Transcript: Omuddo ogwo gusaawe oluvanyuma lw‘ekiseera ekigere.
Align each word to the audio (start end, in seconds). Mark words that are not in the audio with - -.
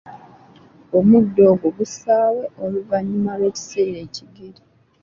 Omuddo 0.97 1.41
ogwo 1.51 1.69
gusaawe 1.77 2.43
oluvanyuma 2.63 3.31
lw‘ekiseera 3.39 3.97
ekigere. 4.05 4.59